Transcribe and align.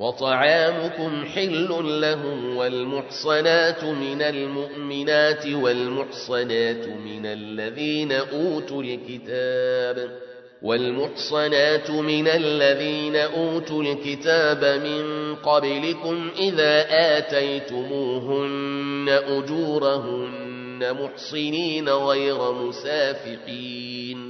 وطعامكم 0.00 1.24
حل 1.24 1.68
لهم 2.00 2.56
والمحصنات 2.56 3.84
من 3.84 4.22
المؤمنات 4.22 5.46
والمحصنات 5.46 6.88
من 6.88 7.26
الذين 7.26 8.12
أوتوا 8.12 8.82
الكتاب 8.82 10.10
والمحصنات 10.62 11.90
من 11.90 12.28
الذين 12.28 13.16
أوتوا 13.16 13.82
الكتاب 13.82 14.64
من 14.84 15.34
قبلكم 15.34 16.30
إذا 16.38 16.86
آتيتموهن 17.18 19.08
أجورهن 19.08 20.96
محصنين 21.02 21.88
غير 21.88 22.52
مسافقين 22.52 24.29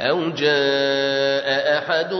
أو 0.00 0.30
جاء 0.30 1.78
أحد 1.78 2.14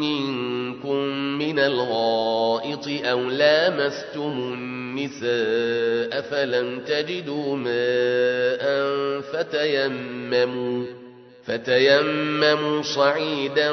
منكم 0.00 0.96
من 1.38 1.58
الغائط 1.58 3.04
أو 3.04 3.20
لامستم 3.20 4.54
النساء 4.54 6.20
فلم 6.20 6.80
تجدوا 6.80 7.56
ماء 7.56 8.90
فتيمموا 9.20 10.84
فتيمموا 11.44 12.82
صعيدا 12.82 13.72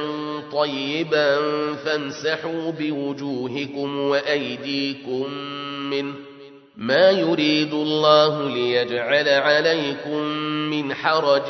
طيبا 0.52 1.38
فامسحوا 1.86 2.72
بوجوهكم 2.72 4.00
وأيديكم 4.00 5.34
منه. 5.90 6.14
ما 6.78 7.10
يريد 7.10 7.74
الله 7.74 8.50
ليجعل 8.50 9.30
عليكم 9.30 10.24
من 10.70 10.94
حرج 10.94 11.50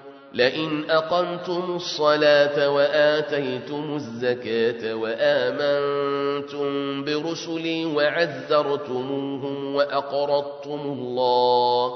لئن 0.33 0.89
أقمتم 0.89 1.75
الصلاة 1.75 2.69
وآتيتم 2.69 3.95
الزكاة 3.95 4.95
وآمنتم 4.95 7.03
برسلي 7.03 7.85
وعزرتموهم 7.85 9.75
وأقرضتم 9.75 10.79
الله 10.85 11.93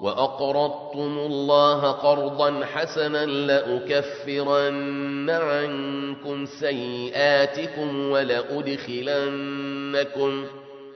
وأقرضتم 0.00 1.18
الله 1.18 1.90
قرضا 1.90 2.64
حسنا 2.64 3.26
لأكفرن 3.26 5.30
عنكم 5.30 6.46
سيئاتكم 6.46 8.10
ولأدخلنكم 9.14 10.44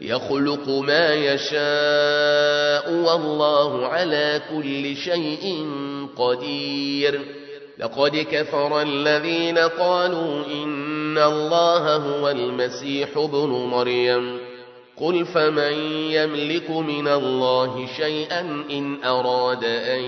يخلق 0.00 0.68
ما 0.68 1.14
يشاء 1.14 2.92
والله 2.92 3.86
على 3.86 4.42
كل 4.50 4.96
شيء 4.96 5.66
قدير. 6.16 7.20
لقد 7.78 8.16
كفر 8.16 8.82
الذين 8.82 9.58
قالوا 9.58 10.44
إن 10.46 11.18
الله 11.18 11.96
هو 11.96 12.28
المسيح 12.28 13.08
ابن 13.16 13.48
مريم. 13.48 14.38
قل 14.96 15.24
فمن 15.24 15.72
يملك 16.10 16.70
من 16.70 17.08
الله 17.08 17.86
شيئا 17.96 18.40
إن 18.70 19.04
أراد 19.04 19.64
أن 19.64 20.00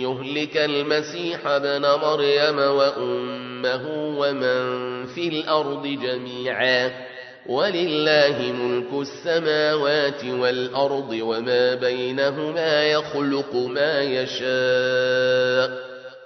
يهلك 0.00 0.56
المسيح 0.56 1.46
ابن 1.46 1.86
مريم 2.02 2.58
وأمه 2.58 3.82
ومن 4.18 5.06
في 5.06 5.28
الأرض 5.28 5.86
جميعا. 5.86 7.13
ولله 7.46 8.52
ملك 8.52 8.86
السماوات 9.08 10.24
والأرض 10.24 11.18
وما 11.22 11.74
بينهما 11.74 12.84
يخلق 12.84 13.54
ما 13.54 14.02
يشاء 14.02 15.84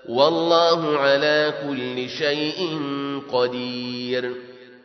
والله 0.09 0.97
على 0.99 1.55
كل 1.69 2.09
شيء 2.09 2.81
قدير 3.33 4.33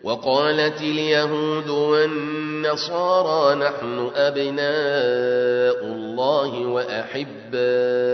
وقالت 0.04 0.82
اليهود 0.82 1.70
والنصارى 1.70 3.56
نحن 3.56 4.12
أبناء 4.16 5.86
الله 5.86 6.66
وأحباؤه 7.64 8.14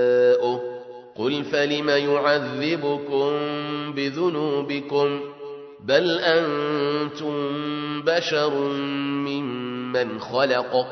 قل 1.18 1.44
فلم 1.44 1.90
يعذبكم 1.90 3.32
بذنوبكم 3.96 5.22
بل 5.90 6.20
أنتم 6.20 7.34
بشر 8.02 8.54
ممن 9.26 10.20
خلق 10.20 10.86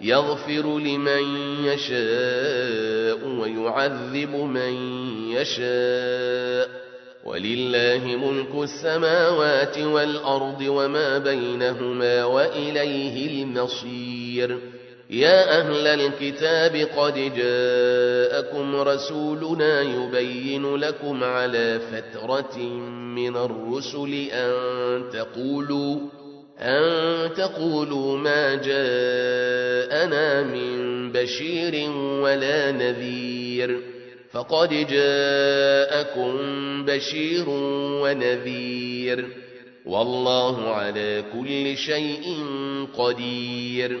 يغفر 0.00 0.78
لمن 0.78 1.36
يشاء 1.64 3.28
ويعذب 3.28 4.34
من 4.34 4.72
يشاء. 5.30 6.68
ولله 7.24 8.16
ملك 8.16 8.64
السماوات 8.64 9.78
والأرض 9.78 10.64
وما 10.68 11.18
بينهما 11.18 12.24
وإليه 12.24 13.44
المصير. 13.44 14.58
يا 15.10 15.60
أهل 15.60 15.86
الكتاب 15.86 16.88
قد 16.96 17.14
جاءكم 17.36 18.76
رسولنا 18.76 19.80
يبين 19.82 20.76
لكم 20.76 21.24
على 21.24 21.80
فترة 21.92 22.58
من 23.18 23.36
الرسل 23.36 24.28
أن 24.32 25.02
تقولوا 25.12 25.98
أن 26.58 27.34
تقولوا 27.34 28.18
ما 28.18 28.54
جاءنا 28.54 30.42
من 30.42 31.12
بشير 31.12 31.90
ولا 32.22 32.72
نذير. 32.72 33.80
فقد 34.32 34.68
جاءكم 34.68 36.36
بشير 36.84 37.44
ونذير. 38.02 39.28
والله 39.86 40.68
على 40.68 41.24
كل 41.32 41.76
شيء 41.76 42.44
قدير. 42.98 44.00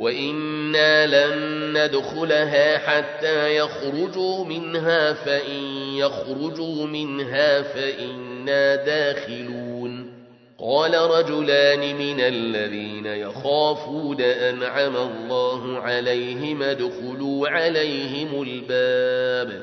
وإنا 0.00 1.06
لن 1.06 1.60
ندخلها 1.78 2.78
حتى 2.78 3.56
يخرجوا 3.56 4.44
منها 4.44 5.12
فإن 5.12 5.62
يخرجوا 5.96 6.86
منها 6.86 7.62
فإنا 7.62 8.74
داخلون 8.76 10.10
قال 10.58 10.94
رجلان 10.94 11.96
من 11.96 12.20
الذين 12.20 13.06
يخافون 13.06 14.20
أنعم 14.20 14.96
الله 14.96 15.78
عليهم 15.78 16.62
ادخلوا 16.62 17.48
عليهم 17.48 18.42
الباب 18.42 19.62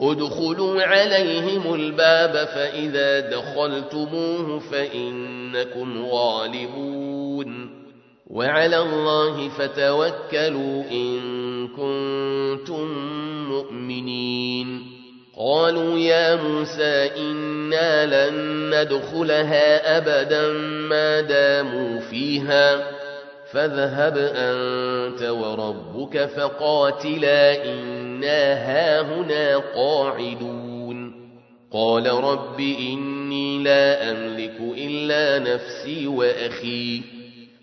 ادخلوا 0.00 0.82
عليهم 0.82 1.74
الباب 1.74 2.32
فإذا 2.32 3.20
دخلتموه 3.20 4.58
فإنكم 4.58 6.06
غالبون 6.06 7.01
وعلى 8.32 8.78
الله 8.78 9.48
فتوكلوا 9.48 10.84
إن 10.90 11.18
كنتم 11.68 12.88
مؤمنين. 13.48 14.82
قالوا 15.38 15.98
يا 15.98 16.36
موسى 16.36 17.10
إنا 17.16 18.06
لن 18.06 18.34
ندخلها 18.74 19.98
أبدا 19.98 20.52
ما 20.88 21.20
داموا 21.20 22.00
فيها. 22.00 22.86
فاذهب 23.52 24.18
أنت 24.36 25.22
وربك 25.22 26.26
فقاتلا 26.26 27.64
إنا 27.64 28.52
هاهنا 28.52 29.56
قاعدون. 29.56 31.12
قال 31.72 32.06
رب 32.06 32.60
إني 32.60 33.62
لا 33.62 34.10
أملك 34.10 34.56
إلا 34.60 35.54
نفسي 35.54 36.06
وأخي. 36.06 37.21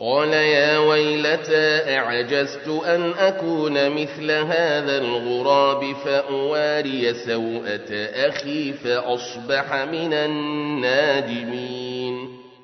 قال 0.00 0.32
يا 0.32 0.78
ويلتى 0.78 1.96
أعجزت 1.96 2.68
أن 2.68 3.12
أكون 3.18 3.90
مثل 3.90 4.30
هذا 4.30 4.98
الغراب 4.98 5.92
فأواري 6.04 7.14
سوءة 7.14 7.92
أخي 8.28 8.72
فأصبح 8.72 9.74
من 9.74 10.12
النادمين. 10.12 11.84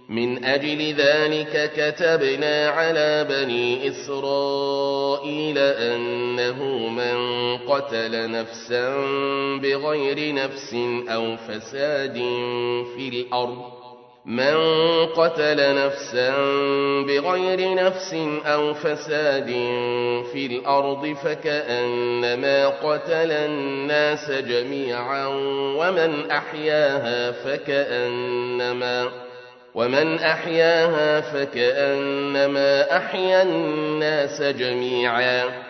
من 0.08 0.44
أجل 0.44 0.94
ذلك 0.94 1.72
كتبنا 1.76 2.68
على 2.68 3.26
بني 3.30 3.88
إسرائيل 3.88 5.58
أنه 5.58 6.64
من 6.88 7.16
قتل 7.56 8.30
نفسا 8.30 8.96
بغير 9.62 10.34
نفس 10.34 10.74
أو 11.08 11.36
فساد 11.36 12.14
في 12.96 13.08
الأرض. 13.08 13.79
من 14.30 14.56
قتل 15.06 15.74
نفسا 15.74 16.30
بغير 17.06 17.74
نفس 17.74 18.14
أو 18.46 18.74
فساد 18.74 19.46
في 20.32 20.46
الأرض 20.46 21.16
فكأنما 21.24 22.66
قتل 22.68 23.32
الناس 23.32 24.30
جميعا 24.30 25.26
ومن 25.76 26.30
أحياها 26.30 27.32
فكأنما 27.32 29.08
ومن 29.74 30.18
أحياها 30.18 31.20
فكأنما 31.20 32.96
أحيا 32.96 33.42
الناس 33.42 34.42
جميعا 34.42 35.69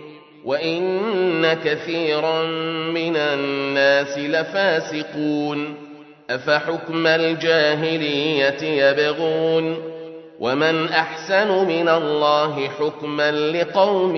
وإن 0.45 1.53
كثيرا 1.53 2.43
من 2.93 3.15
الناس 3.15 4.17
لفاسقون 4.17 5.75
أفحكم 6.29 7.07
الجاهلية 7.07 8.63
يبغون 8.63 9.77
ومن 10.39 10.89
أحسن 10.89 11.65
من 11.67 11.89
الله 11.89 12.67
حكما 12.67 13.31
لقوم 13.31 14.15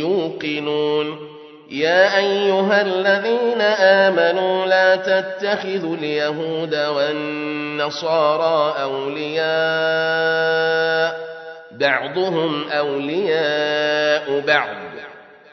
يوقنون 0.00 1.18
يا 1.70 2.18
أيها 2.18 2.82
الذين 2.82 3.60
آمنوا 3.80 4.66
لا 4.66 4.96
تتخذوا 4.96 5.96
اليهود 5.96 6.74
والنصارى 6.74 8.74
أولياء 8.82 9.46
بعضهم 11.70 12.70
أولياء 12.70 14.40
بعض 14.46 14.85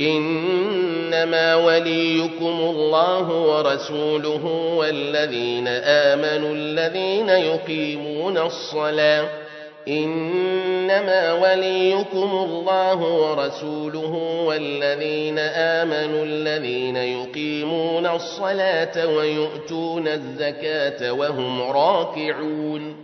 إنما 0.00 1.54
وليكم 1.56 2.56
الله 2.60 3.28
ورسوله 3.30 4.44
والذين 4.76 5.68
آمنوا 5.68 6.54
الذين 6.54 7.28
يقيمون 7.28 8.38
الصلاة. 8.38 9.28
إنما 9.88 11.32
وليكم 11.32 12.30
الله 12.30 13.02
ورسوله 13.02 14.14
والذين 14.46 15.38
آمنوا 15.38 16.24
الذين 16.24 16.96
يقيمون 16.96 18.06
الصلاة 18.06 19.06
ويؤتون 19.16 20.08
الزكاة 20.08 21.12
وهم 21.12 21.62
راكعون. 21.62 23.03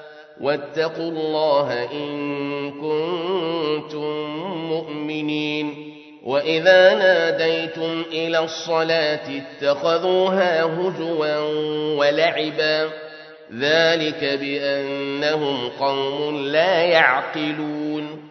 واتقوا 0.41 1.11
الله 1.11 1.91
إن 1.93 2.71
كنتم 2.71 4.27
مؤمنين. 4.69 5.93
وإذا 6.23 6.95
ناديتم 6.95 8.03
إلى 8.11 8.39
الصلاة 8.39 9.41
اتخذوها 9.41 10.63
هزوا 10.63 11.37
ولعبا. 11.97 12.89
ذلك 13.59 14.39
بأنهم 14.41 15.69
قوم 15.79 16.37
لا 16.37 16.81
يعقلون. 16.81 18.30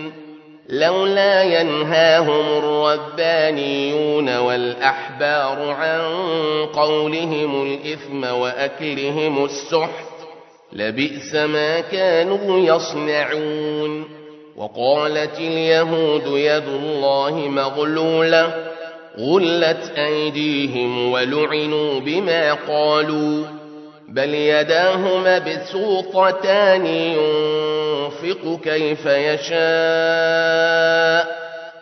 لولا 0.71 1.43
ينهاهم 1.43 2.57
الربانيون 2.57 4.37
والأحبار 4.37 5.69
عن 5.69 6.01
قولهم 6.65 7.67
الإثم 7.67 8.23
وأكلهم 8.23 9.45
السحت 9.45 10.05
لبئس 10.73 11.35
ما 11.35 11.79
كانوا 11.79 12.59
يصنعون. 12.75 14.21
وقالت 14.55 15.39
اليهود 15.39 16.23
يد 16.25 16.67
الله 16.67 17.31
مغلولة 17.49 18.71
غلت 19.19 19.91
أيديهم 19.97 21.11
ولعنوا 21.11 21.99
بما 21.99 22.53
قالوا 22.53 23.45
بل 24.09 24.33
يداه 24.33 25.17
مبسوطتان 25.17 26.85
ينفق 28.11 28.59
كيف 28.63 29.05
يشاء 29.05 29.61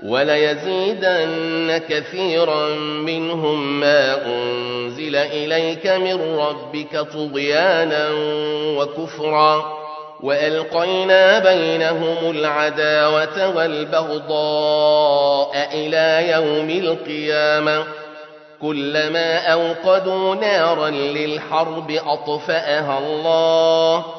وليزيدن 0.04 1.82
كثيرا 1.90 2.70
منهم 3.06 3.80
ما 3.80 4.26
أنزل 4.26 5.16
إليك 5.16 5.88
من 5.88 6.38
ربك 6.40 7.00
طغيانا 7.14 8.10
وكفرا 8.78 9.80
وألقينا 10.24 11.40
بينهم 11.40 12.32
العداوة 12.32 13.56
والبغضاء 13.56 14.90
إلى 15.74 16.32
يوم 16.32 16.70
القيامة 16.70 17.84
كلما 18.62 19.38
أوقدوا 19.54 20.36
نارا 20.36 20.90
للحرب 20.90 21.92
أطفأها 21.92 23.00
الله 23.00 24.19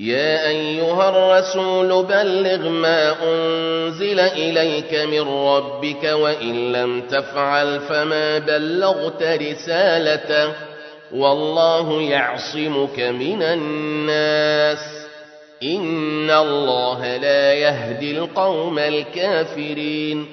يا 0.00 0.48
أيها 0.48 1.08
الرسول 1.08 2.04
بلغ 2.06 2.68
ما 2.68 3.14
أنزل 3.22 4.20
إليك 4.20 4.94
من 4.94 5.20
ربك 5.28 6.04
وإن 6.04 6.72
لم 6.72 7.00
تفعل 7.00 7.80
فما 7.80 8.38
بلغت 8.38 9.22
رسالته 9.22 10.52
والله 11.12 12.02
يعصمك 12.02 13.00
من 13.00 13.42
الناس 13.42 14.78
إن 15.62 16.30
الله 16.30 17.16
لا 17.16 17.52
يهدي 17.54 18.18
القوم 18.18 18.78
الكافرين 18.78 20.26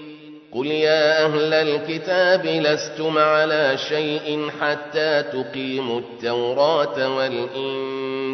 قل 0.54 0.68
يا 0.68 1.26
أهل 1.26 1.54
الكتاب 1.54 2.46
لستم 2.46 3.18
على 3.18 3.78
شيء 3.90 4.50
حتى 4.62 5.24
تقيموا 5.24 6.00
التوراة 6.00 7.16
والإنجيل 7.18 8.07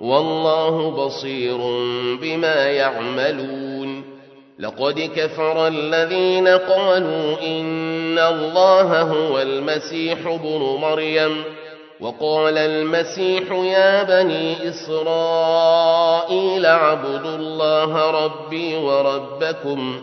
والله 0.00 0.90
بصير 0.90 1.56
بما 2.20 2.66
يعملون. 2.66 4.16
لقد 4.58 5.10
كفر 5.16 5.66
الذين 5.66 6.48
قالوا 6.48 7.42
إن 7.42 8.18
الله 8.18 9.02
هو 9.02 9.38
المسيح 9.38 10.26
ابن 10.26 10.78
مريم 10.80 11.44
وقال 12.00 12.58
المسيح 12.58 13.52
يا 13.52 14.02
بني 14.02 14.68
إسرائيل 14.68 15.86
اعبدوا 16.66 17.36
الله 17.36 18.10
ربي 18.10 18.76
وربكم 18.76 20.02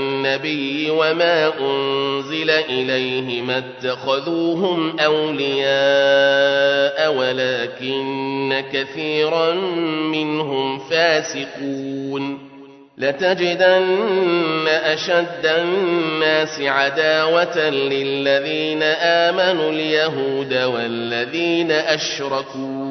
والنبي 0.21 0.89
وما 0.89 1.53
أنزل 1.59 2.49
إليه 2.49 3.41
ما 3.41 3.57
اتخذوهم 3.57 4.99
أولياء 4.99 5.71
ولكن 7.13 8.63
كثيرا 8.73 9.53
منهم 10.11 10.79
فاسقون. 10.79 12.51
لتجدن 12.97 14.67
أشد 14.67 15.45
الناس 15.45 16.61
عداوة 16.61 17.69
للذين 17.69 18.83
آمنوا 19.01 19.71
اليهود 19.71 20.53
والذين 20.53 21.71
أشركوا. 21.71 22.90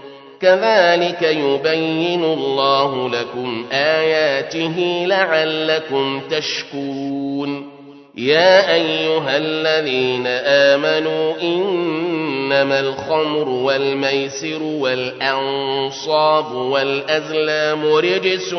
كذلك 0.41 1.21
يبين 1.21 2.23
الله 2.23 3.09
لكم 3.09 3.65
آياته 3.71 5.03
لعلكم 5.07 6.21
تشكون 6.29 7.71
يا 8.15 8.73
أيها 8.73 9.37
الذين 9.37 10.27
آمنوا 10.27 11.33
إنما 11.41 12.79
الخمر 12.79 13.49
والميسر 13.49 14.63
والأنصاب 14.63 16.51
والأزلام 16.51 17.85
رجس 17.85 18.53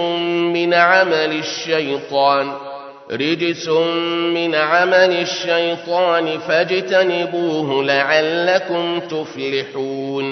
من 0.54 0.74
عمل 0.74 1.38
الشيطان 1.38 2.52
رجس 3.12 3.68
من 4.34 4.54
عمل 4.54 5.12
الشيطان 5.20 6.38
فاجتنبوه 6.38 7.84
لعلكم 7.84 9.00
تفلحون. 9.00 10.31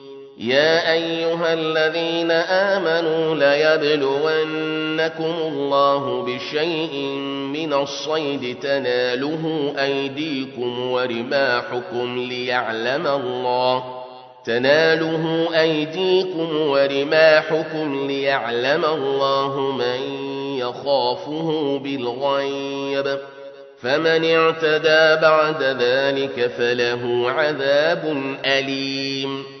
يا 0.41 0.93
أيها 0.93 1.53
الذين 1.53 2.31
آمنوا 2.31 3.35
ليبلونكم 3.35 5.33
الله 5.47 6.25
بشيء 6.25 6.95
من 7.53 7.73
الصيد 7.73 8.59
تناله 8.59 9.73
أيديكم 9.79 10.91
ورماحكم 10.91 12.19
ليعلم 12.29 13.07
الله. 13.07 13.83
تناله 14.45 15.47
أيديكم 15.61 16.57
ورماحكم 16.57 18.07
ليعلم 18.07 18.85
الله 18.85 19.71
من 19.71 20.01
يخافه 20.57 21.79
بالغيب. 21.83 23.17
فمن 23.81 24.35
اعتدى 24.35 25.21
بعد 25.21 25.63
ذلك 25.63 26.51
فله 26.57 27.31
عذاب 27.31 28.33
أليم. 28.45 29.60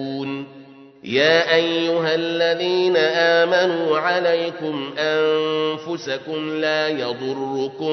يا 1.03 1.55
أيها 1.55 2.15
الذين 2.15 2.97
آمنوا 2.97 3.97
عليكم 3.97 4.89
أنفسكم 4.97 6.49
لا 6.49 6.87
يضركم 6.87 7.91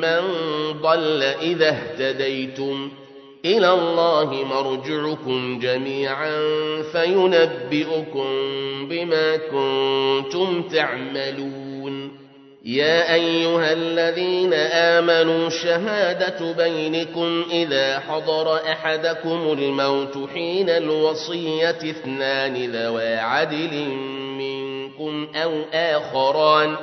من 0.00 0.20
ضل 0.82 1.22
إذا 1.22 1.68
اهتديتم 1.68 2.90
إلى 3.44 3.72
الله 3.72 4.44
مرجعكم 4.44 5.58
جميعا 5.62 6.32
فينبئكم 6.92 8.26
بما 8.88 9.36
كنتم 9.36 10.62
تعملون 10.62 11.69
يا 12.64 13.14
أيها 13.14 13.72
الذين 13.72 14.52
آمنوا 14.54 15.48
شهادة 15.48 16.52
بينكم 16.52 17.44
إذا 17.50 17.98
حضر 17.98 18.56
أحدكم 18.56 19.52
الموت 19.52 20.28
حين 20.34 20.70
الوصية 20.70 21.70
اثنان 21.70 22.70
ذوى 22.72 23.14
عدل 23.14 23.84
منكم 24.38 25.28
أو 25.34 25.62
آخران 25.74 26.76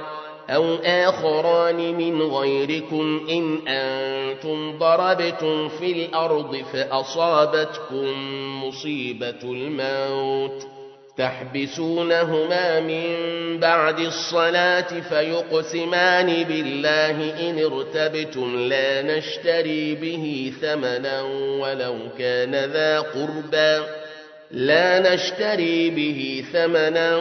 أو 0.49 0.75
آخران 0.83 1.95
من 1.95 2.21
غيركم 2.21 3.27
إن 3.29 3.67
أنتم 3.67 4.77
ضربتم 4.77 5.69
في 5.69 5.91
الأرض 5.91 6.55
فأصابتكم 6.73 8.07
مصيبة 8.63 9.43
الموت 9.43 10.76
تحبسونهما 11.17 12.79
من 12.79 13.05
بعد 13.59 13.99
الصلاة 13.99 15.01
فيقسمان 15.09 16.43
بالله 16.43 17.49
إن 17.49 17.59
ارتبتم 17.59 18.67
لا 18.69 19.01
نشتري 19.01 19.95
به 19.95 20.53
ثمنا 20.61 21.21
ولو 21.61 21.95
كان 22.17 22.55
ذا 22.55 22.99
قربا 22.99 23.85
لا 24.51 25.13
نشتري 25.13 25.89
به 25.89 26.43
ثمنا 26.53 27.15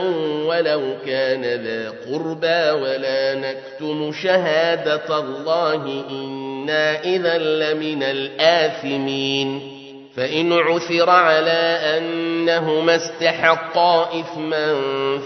ولو 0.46 0.96
كان 1.06 1.42
ذا 1.42 1.90
قربا 1.90 2.72
ولا 2.72 3.34
نكتم 3.34 4.12
شهادة 4.12 5.18
الله 5.18 6.04
إنا 6.10 7.00
إذا 7.04 7.38
لمن 7.38 8.02
الآثمين. 8.02 9.75
فإن 10.16 10.52
عثر 10.52 11.10
على 11.10 11.78
أنهما 11.98 12.96
استحقا 12.96 14.20
إثما 14.20 14.80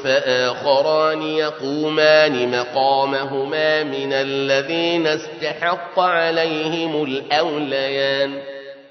فآخران 0.05 1.22
يقومان 1.22 2.51
مقامهما 2.51 3.82
من 3.82 4.12
الذين 4.12 5.07
استحق 5.07 6.01
عليهم 6.01 7.05
الأوليان 7.05 8.38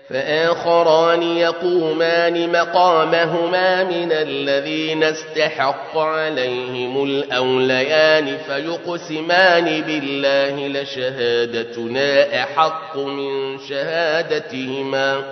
فآخران 0.10 1.24
يقومان 1.24 2.52
مقامهما 2.52 3.84
من 3.84 4.12
الذين 4.12 5.04
استحق 5.04 5.98
عليهم 5.98 7.04
الأوليان 7.04 8.38
فيقسمان 8.38 9.82
بالله 9.82 10.68
لشهادتنا 10.68 12.44
أحق 12.44 12.98
من 12.98 13.60
شهادتهما 13.70 15.24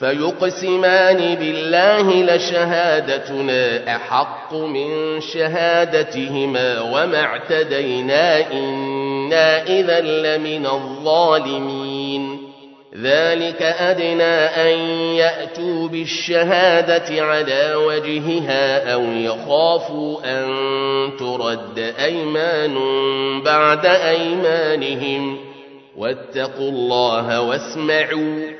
فيقسمان 0.00 1.34
بالله 1.34 2.22
لشهادتنا 2.22 3.96
أحق 3.96 4.54
من 4.54 5.20
شهادتهما 5.20 6.80
وما 6.80 7.20
اعتدينا 7.20 8.52
إنا 8.52 9.62
إذا 9.62 10.00
لمن 10.00 10.66
الظالمين. 10.66 12.38
ذلك 13.02 13.62
أدنى 13.62 14.38
أن 14.44 14.78
يأتوا 15.14 15.88
بالشهادة 15.88 17.22
على 17.22 17.74
وجهها 17.74 18.92
أو 18.92 19.02
يخافوا 19.02 20.18
أن 20.24 20.46
ترد 21.18 21.94
أيمان 22.04 22.74
بعد 23.44 23.86
أيمانهم. 23.86 25.38
واتقوا 25.96 26.70
الله 26.70 27.40
واسمعوا. 27.40 28.59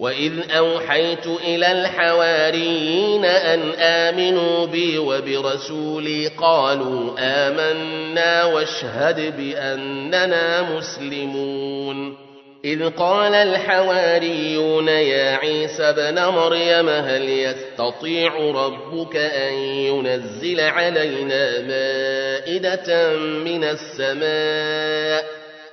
وإذ 0.00 0.32
أوحيت 0.50 1.26
إلى 1.26 1.72
الحواريين 1.72 3.24
أن 3.24 3.60
آمنوا 3.78 4.66
بي 4.66 4.98
وبرسولي 4.98 6.28
قالوا 6.28 7.14
آمنا 7.18 8.44
واشهد 8.44 9.36
بأننا 9.36 10.62
مسلمون 10.62 12.28
إذ 12.64 12.90
قال 12.90 13.34
الحواريون 13.34 14.88
يا 14.88 15.36
عيسى 15.36 15.92
بن 15.92 16.24
مريم 16.24 16.88
هل 16.88 17.28
يستطيع 17.28 18.34
ربك 18.36 19.16
أن 19.16 19.52
ينزل 19.54 20.60
علينا 20.60 21.60
مائدة 21.60 23.16
من 23.18 23.64
السماء 23.64 25.27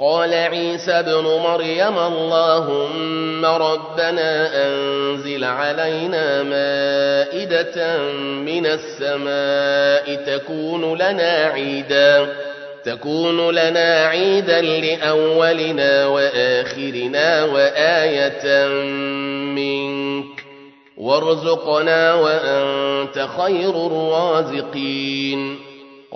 قال 0.00 0.34
عيسى 0.34 1.02
بن 1.02 1.22
مريم 1.22 1.98
اللهم 1.98 3.44
ربنا 3.44 4.50
أنزل 4.66 5.44
علينا 5.44 6.42
مائدة 6.42 7.98
من 8.22 8.66
السماء 8.66 10.14
تكون 10.36 10.94
لنا 10.94 11.50
عيدا 11.54 12.28
تكون 12.84 13.50
لنا 13.50 14.06
عيدا 14.06 14.60
لأولنا 14.60 16.06
وآخرنا 16.06 17.44
وآية 17.44 18.68
منك 19.56 20.44
وارزقنا 20.96 22.14
وأنت 22.14 23.28
خير 23.38 23.86
الرازقين. 23.86 25.65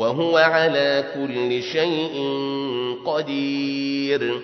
وهو 0.00 0.36
على 0.36 1.04
كل 1.14 1.62
شيء 1.62 2.14
قدير. 3.04 4.40